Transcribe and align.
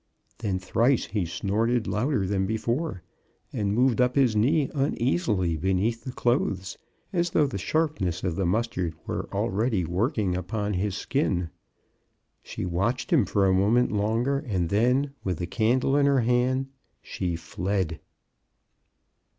Then 0.39 0.57
thrice 0.57 1.05
he 1.05 1.27
snorted 1.27 1.85
louder 1.85 2.25
than 2.25 2.47
before, 2.47 3.03
and 3.53 3.75
moved 3.75 4.01
up 4.01 4.15
his 4.15 4.35
knee 4.35 4.67
un 4.71 4.95
easily 4.99 5.57
beneath 5.57 6.03
the 6.05 6.11
clothes 6.11 6.75
as 7.13 7.29
though 7.29 7.45
the 7.45 7.59
sharp 7.59 8.01
ness 8.01 8.23
of 8.23 8.35
the 8.35 8.47
mustard 8.47 8.95
were 9.05 9.29
already 9.31 9.85
working 9.85 10.31
MRS. 10.31 10.33
brown's 10.33 10.33
failure. 10.33 10.37
2/ 10.43 10.45
upon 10.45 10.73
his 10.73 10.97
skin. 10.97 11.49
She 12.41 12.65
watched 12.65 13.13
him 13.13 13.25
for 13.25 13.45
a 13.45 13.53
mo 13.53 13.69
ment 13.69 13.91
longer, 13.91 14.39
and 14.39 14.69
then, 14.69 15.13
with 15.23 15.37
the 15.37 15.45
candle 15.45 15.95
in 15.95 16.07
her 16.07 16.21
hand, 16.21 16.69
she 17.03 17.35
fled. 17.35 17.99